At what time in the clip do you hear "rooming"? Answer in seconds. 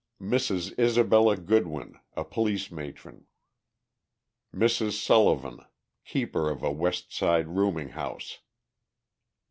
7.49-7.89